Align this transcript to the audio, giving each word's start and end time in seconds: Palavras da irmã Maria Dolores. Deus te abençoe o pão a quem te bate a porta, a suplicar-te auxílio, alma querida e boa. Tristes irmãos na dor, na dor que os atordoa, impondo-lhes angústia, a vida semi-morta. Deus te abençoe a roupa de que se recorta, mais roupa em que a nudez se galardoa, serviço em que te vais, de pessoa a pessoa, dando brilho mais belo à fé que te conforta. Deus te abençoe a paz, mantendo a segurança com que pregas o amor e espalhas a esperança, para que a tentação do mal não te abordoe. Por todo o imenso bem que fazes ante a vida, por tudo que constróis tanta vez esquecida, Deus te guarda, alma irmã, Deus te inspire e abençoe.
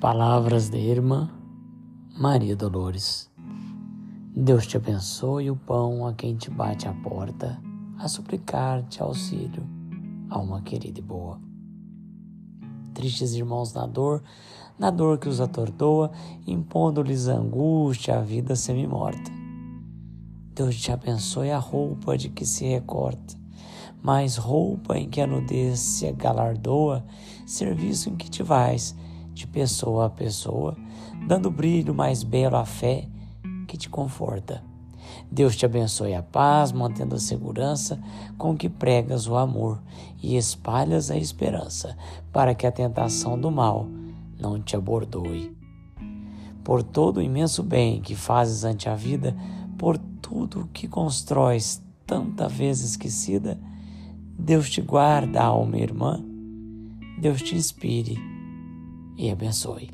Palavras 0.00 0.68
da 0.68 0.78
irmã 0.78 1.28
Maria 2.16 2.54
Dolores. 2.54 3.28
Deus 4.32 4.64
te 4.64 4.76
abençoe 4.76 5.50
o 5.50 5.56
pão 5.56 6.06
a 6.06 6.14
quem 6.14 6.36
te 6.36 6.48
bate 6.48 6.86
a 6.86 6.94
porta, 6.94 7.60
a 7.98 8.06
suplicar-te 8.06 9.02
auxílio, 9.02 9.66
alma 10.30 10.62
querida 10.62 11.00
e 11.00 11.02
boa. 11.02 11.40
Tristes 12.94 13.34
irmãos 13.34 13.72
na 13.72 13.86
dor, 13.86 14.22
na 14.78 14.88
dor 14.88 15.18
que 15.18 15.28
os 15.28 15.40
atordoa, 15.40 16.12
impondo-lhes 16.46 17.26
angústia, 17.26 18.20
a 18.20 18.22
vida 18.22 18.54
semi-morta. 18.54 19.32
Deus 20.54 20.76
te 20.80 20.92
abençoe 20.92 21.50
a 21.50 21.58
roupa 21.58 22.16
de 22.16 22.28
que 22.28 22.46
se 22.46 22.64
recorta, 22.66 23.34
mais 24.00 24.36
roupa 24.36 24.96
em 24.96 25.08
que 25.08 25.20
a 25.20 25.26
nudez 25.26 25.80
se 25.80 26.12
galardoa, 26.12 27.04
serviço 27.44 28.10
em 28.10 28.14
que 28.14 28.30
te 28.30 28.44
vais, 28.44 28.94
de 29.38 29.46
pessoa 29.46 30.06
a 30.06 30.10
pessoa, 30.10 30.76
dando 31.26 31.50
brilho 31.50 31.94
mais 31.94 32.24
belo 32.24 32.56
à 32.56 32.64
fé 32.64 33.08
que 33.68 33.76
te 33.76 33.88
conforta. 33.88 34.62
Deus 35.30 35.56
te 35.56 35.64
abençoe 35.64 36.14
a 36.14 36.22
paz, 36.22 36.72
mantendo 36.72 37.14
a 37.14 37.20
segurança 37.20 38.00
com 38.36 38.56
que 38.56 38.68
pregas 38.68 39.28
o 39.28 39.36
amor 39.36 39.80
e 40.20 40.36
espalhas 40.36 41.10
a 41.10 41.16
esperança, 41.16 41.96
para 42.32 42.54
que 42.54 42.66
a 42.66 42.72
tentação 42.72 43.40
do 43.40 43.50
mal 43.50 43.86
não 44.38 44.60
te 44.60 44.74
abordoe. 44.74 45.56
Por 46.64 46.82
todo 46.82 47.18
o 47.18 47.22
imenso 47.22 47.62
bem 47.62 48.00
que 48.00 48.16
fazes 48.16 48.64
ante 48.64 48.88
a 48.88 48.94
vida, 48.94 49.36
por 49.78 49.96
tudo 49.96 50.68
que 50.72 50.88
constróis 50.88 51.80
tanta 52.04 52.48
vez 52.48 52.82
esquecida, 52.82 53.58
Deus 54.36 54.68
te 54.68 54.82
guarda, 54.82 55.42
alma 55.42 55.78
irmã, 55.78 56.22
Deus 57.20 57.40
te 57.40 57.54
inspire 57.54 58.37
e 59.18 59.30
abençoe. 59.30 59.90